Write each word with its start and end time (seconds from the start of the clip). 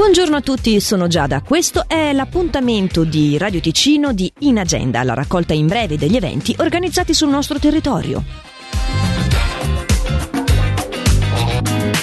Buongiorno 0.00 0.36
a 0.36 0.40
tutti, 0.40 0.80
sono 0.80 1.08
Giada. 1.08 1.42
Questo 1.42 1.84
è 1.86 2.14
l'appuntamento 2.14 3.04
di 3.04 3.36
Radio 3.36 3.60
Ticino 3.60 4.14
di 4.14 4.32
In 4.38 4.58
Agenda, 4.58 5.02
la 5.02 5.12
raccolta 5.12 5.52
in 5.52 5.66
breve 5.66 5.98
degli 5.98 6.16
eventi 6.16 6.56
organizzati 6.58 7.12
sul 7.12 7.28
nostro 7.28 7.58
territorio. 7.58 8.49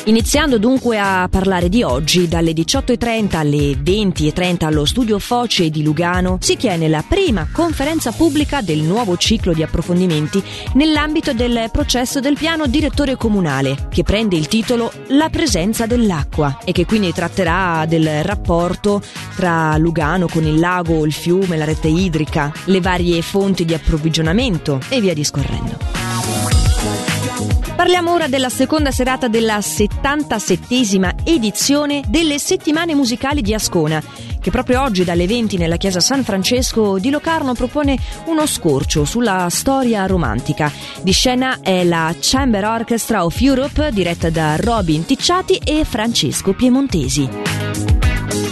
Iniziando 0.08 0.58
dunque 0.58 0.98
a 1.00 1.28
parlare 1.30 1.68
di 1.68 1.84
oggi, 1.84 2.30
dalle 2.30 2.54
18.30 2.54 3.36
alle 3.36 3.72
20.30 3.74 4.64
allo 4.64 4.86
studio 4.86 5.20
Foce 5.20 5.70
di 5.70 5.84
Lugano 5.84 6.38
si 6.40 6.56
tiene 6.56 6.88
la 6.88 7.04
prima 7.06 7.50
conferenza 7.52 8.14
pubblica 8.14 8.62
del 8.62 8.80
nuovo 8.80 9.18
ciclo 9.18 9.52
di 9.52 9.64
approfondimenti 9.64 10.42
nell'ambito 10.76 11.34
del 11.34 11.68
processo 11.74 12.22
del 12.22 12.38
piano 12.38 12.68
direttore 12.68 13.18
comunale, 13.18 13.88
che 13.90 14.04
prende 14.04 14.38
il 14.38 14.48
titolo 14.48 14.94
La 15.08 15.28
presenza 15.28 15.86
dell'acqua 15.86 16.60
e 16.64 16.72
che 16.72 16.86
quindi 16.86 17.12
tratterà 17.12 17.86
del 17.86 18.24
rapporto 18.24 19.02
tra 19.36 19.76
Lugano 19.76 20.30
con 20.30 20.46
il 20.46 20.58
lago, 20.58 21.06
il 21.06 21.12
fiume, 21.12 21.58
la 21.58 21.66
rete 21.66 21.90
idrica, 21.90 22.50
le 22.68 22.80
varie 22.80 23.22
fonti 23.22 23.66
di 23.66 23.74
approvvigionamento 23.74 24.80
e 24.88 25.02
via 25.02 25.14
discorrendo. 25.14 26.37
Parliamo 27.78 28.12
ora 28.12 28.28
della 28.28 28.50
seconda 28.50 28.90
serata 28.90 29.28
della 29.28 29.60
77esima 29.60 31.14
edizione 31.24 32.02
delle 32.08 32.40
settimane 32.40 32.96
musicali 32.96 33.44
di 33.44 33.54
Ascona, 33.54 34.02
che 34.42 34.50
proprio 34.50 34.82
oggi 34.82 35.04
dalle 35.04 35.28
20 35.28 35.58
nella 35.58 35.78
chiesa 35.78 36.00
San 36.00 36.24
Francesco 36.24 36.98
di 36.98 37.12
Locarno 37.12 37.54
propone 37.54 37.96
uno 38.26 38.48
scorcio 38.48 39.06
sulla 39.06 39.48
storia 39.52 40.08
romantica. 40.08 40.72
Di 41.04 41.12
scena 41.12 41.60
è 41.62 41.84
la 41.84 42.14
Chamber 42.20 42.66
Orchestra 42.66 43.24
of 43.24 43.40
Europe 43.40 43.92
diretta 43.92 44.32
da 44.32 44.56
Robin 44.56 45.06
Ticciati 45.06 45.58
e 45.64 45.86
Francesco 45.86 46.54
Piemontesi. 46.54 47.30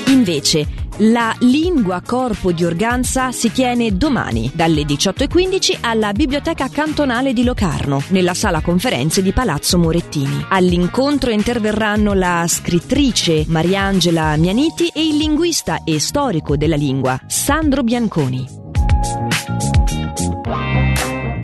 Invece, 0.09 0.84
la 0.99 1.35
lingua 1.39 2.01
corpo 2.05 2.53
di 2.53 2.63
organza 2.63 3.33
si 3.33 3.51
tiene 3.51 3.97
domani 3.97 4.49
dalle 4.53 4.83
18.15 4.83 5.79
alla 5.81 6.13
Biblioteca 6.13 6.69
Cantonale 6.69 7.33
di 7.33 7.43
Locarno, 7.43 8.01
nella 8.09 8.33
sala 8.33 8.61
conferenze 8.61 9.21
di 9.21 9.33
Palazzo 9.33 9.77
Morettini. 9.77 10.45
All'incontro 10.49 11.31
interverranno 11.31 12.13
la 12.13 12.45
scrittrice 12.47 13.43
Mariangela 13.47 14.37
Mianiti 14.37 14.87
e 14.93 15.05
il 15.05 15.17
linguista 15.17 15.83
e 15.83 15.99
storico 15.99 16.55
della 16.55 16.77
lingua 16.77 17.19
Sandro 17.27 17.83
Bianconi. 17.83 18.64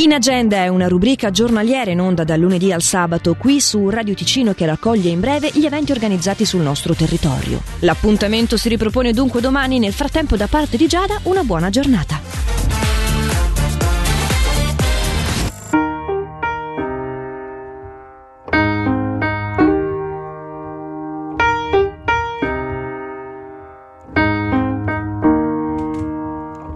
In 0.02 0.13
agenda 0.13 0.55
è 0.55 0.67
una 0.67 0.88
rubrica 0.88 1.30
giornaliera 1.30 1.91
in 1.91 2.02
onda 2.02 2.23
dal 2.23 2.39
lunedì 2.39 2.71
al 2.71 2.81
sabato 2.81 3.35
qui 3.35 3.61
su 3.61 3.88
Radio 3.88 4.16
Ticino 4.16 4.55
che 4.55 4.66
raccoglie 4.66 5.11
in 5.11 5.19
breve 5.19 5.52
gli 5.53 5.63
eventi 5.63 5.91
organizzati 5.91 6.43
sul 6.43 6.61
nostro 6.61 6.95
territorio. 6.95 7.61
L'appuntamento 7.81 8.58
si 8.58 8.67
ripropone 8.67 9.13
dunque 9.13 9.41
domani, 9.41 9.77
nel 9.77 9.93
frattempo 9.93 10.35
da 10.35 10.47
parte 10.47 10.75
di 10.75 10.88
Giada 10.88 11.19
una 11.25 11.43
buona 11.43 11.69
giornata. 11.69 12.19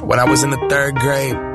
When 0.03 0.19
I 0.19 0.29
was 0.29 0.43
in 0.43 0.51
the 0.51 0.63
third 0.69 0.93
grade, 0.99 1.54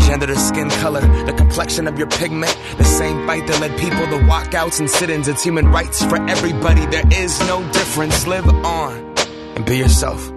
gender 0.00 0.34
skin 0.34 0.70
color, 0.70 1.00
the 1.24 1.32
complexion 1.32 1.86
of 1.86 1.98
your 1.98 2.08
pigment. 2.08 2.56
The 2.78 2.84
same 2.84 3.26
fight 3.26 3.46
that 3.46 3.60
led 3.60 3.78
people 3.78 4.06
to 4.06 4.24
walkouts 4.24 4.80
and 4.80 4.88
sit 4.88 5.10
ins. 5.10 5.28
It's 5.28 5.42
human 5.42 5.68
rights 5.68 6.04
for 6.04 6.16
everybody. 6.28 6.86
There 6.86 7.06
is 7.12 7.38
no 7.40 7.62
difference. 7.72 8.26
Live 8.26 8.48
on 8.48 9.14
and 9.56 9.64
be 9.64 9.78
yourself. 9.78 10.30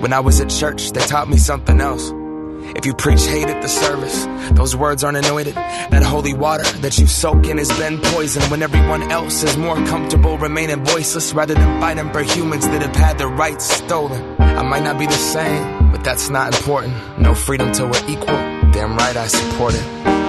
When 0.00 0.12
I 0.12 0.20
was 0.20 0.40
at 0.40 0.50
church, 0.50 0.92
they 0.92 1.00
taught 1.00 1.28
me 1.28 1.36
something 1.36 1.80
else. 1.80 2.12
If 2.76 2.86
you 2.86 2.94
preach 2.94 3.26
hate 3.26 3.48
at 3.48 3.62
the 3.62 3.68
service, 3.68 4.26
those 4.52 4.76
words 4.76 5.02
aren't 5.02 5.18
anointed. 5.18 5.54
That 5.54 6.02
holy 6.02 6.34
water 6.34 6.64
that 6.80 6.98
you 6.98 7.06
soak 7.06 7.46
in 7.46 7.58
has 7.58 7.70
been 7.78 7.98
poisoned 8.00 8.44
when 8.50 8.62
everyone 8.62 9.10
else 9.10 9.42
is 9.42 9.56
more 9.56 9.76
comfortable 9.86 10.38
remaining 10.38 10.84
voiceless 10.84 11.32
rather 11.34 11.54
than 11.54 11.80
fighting 11.80 12.12
for 12.12 12.22
humans 12.22 12.66
that 12.68 12.82
have 12.82 12.94
had 12.94 13.18
their 13.18 13.28
rights 13.28 13.64
stolen. 13.64 14.40
I 14.40 14.62
might 14.62 14.82
not 14.82 14.98
be 14.98 15.06
the 15.06 15.12
same 15.12 15.80
but 15.90 16.04
that's 16.04 16.30
not 16.30 16.56
important. 16.56 16.94
No 17.18 17.34
freedom 17.34 17.72
till 17.72 17.86
we're 17.86 18.08
equal. 18.08 18.59
Damn 18.72 18.96
right 18.96 19.16
I 19.16 19.26
support 19.26 19.74
it. 19.74 20.19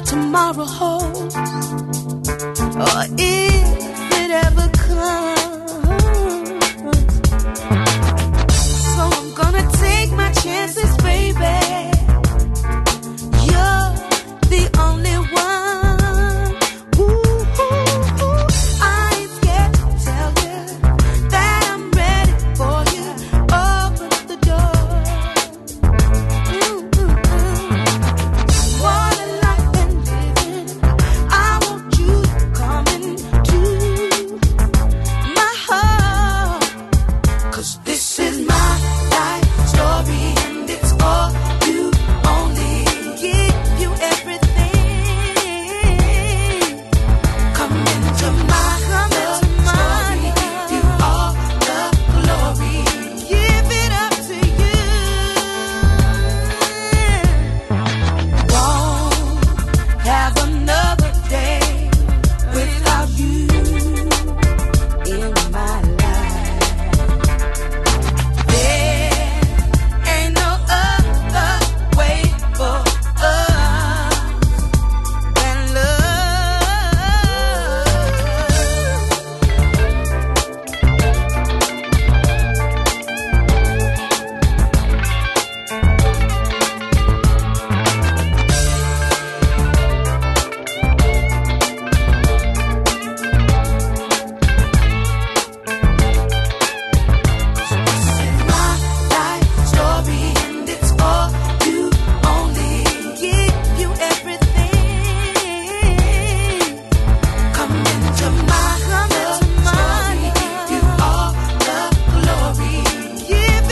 Tomorrow 0.00 0.64
holds, 0.64 1.36
or 1.36 3.04
if 3.18 4.12
it 4.20 4.30
ever 4.30 4.71